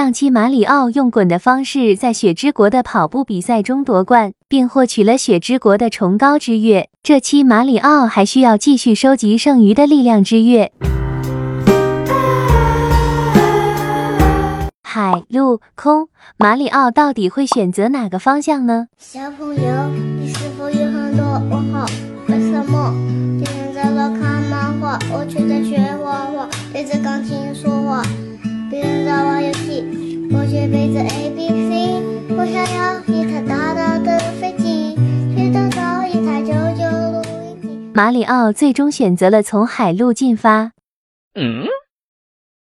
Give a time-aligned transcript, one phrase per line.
[0.00, 6.88] 上期马里奥用滚的方式在雪之国的跑步比赛中夺冠，并获取了雪之国的崇高之月。
[7.02, 10.72] 这期马里奥还需要继续收集剩余的力量之月。
[14.82, 16.08] 海陆空，
[16.38, 18.86] 马里奥到底会选择哪个方向呢？
[18.96, 21.84] 小朋友，你是否有很多问号？
[22.26, 22.94] 为什么
[23.38, 28.02] 别人在那看漫画，我却在学画画，对着钢琴说话？
[30.32, 32.02] 我却背着 A B C。
[32.36, 34.96] 我想要一台大大的飞机，
[35.36, 37.68] 去打造一台九九录音机。
[37.94, 40.72] 马里奥最终选择了从海路进发。
[41.34, 41.64] 嗯，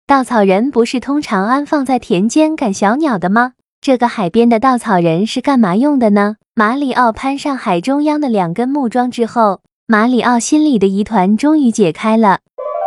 [0.05, 3.53] 稻草人不是通常安放在田间赶小鸟的吗？
[3.79, 6.37] 这个海边的稻草人是干嘛用的呢？
[6.55, 12.39] 马里奥攀上海中央的两根木桩之后，马里奥心里的疑团终于解开了。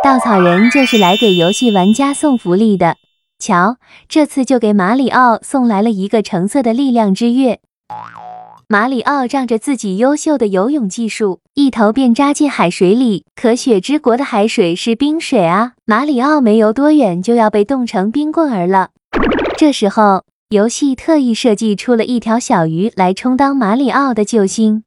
[0.03, 2.97] 稻草人就是来给游戏玩家送福利的。
[3.41, 3.77] 瞧，
[4.07, 7.59] 这次就给马里奥送来了一个橙色的力量之月。
[8.69, 13.25] 马里奥仗着自己优秀的游泳技术，一头便扎进海水里。
[13.35, 18.91] 可雪之国的海水是冰水啊，马里奥没游多远就要被冻成冰棍儿了。
[19.57, 24.83] 这时候，游戏特意设计出了一条小鱼来充当马里奥的救星。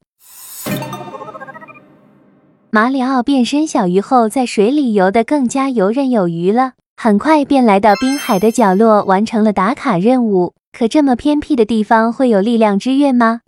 [2.71, 6.73] 马里奥变身小鱼后，在水里游得更加游刃有余了。
[6.97, 10.55] 很快便来到滨海的角落，完成了打卡任务。
[10.73, 13.43] 可这么偏僻的地方会有力量之月吗？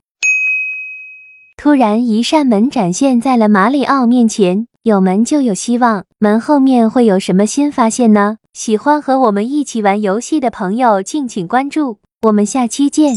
[1.56, 6.05] 突然，一扇门展现在了马里奥面前，有门就有希望。
[6.19, 8.36] 门后面会有什么新发现呢？
[8.53, 11.98] 喜欢和我们一起玩游戏的朋友，敬请关注。
[12.22, 13.14] 我们下期见。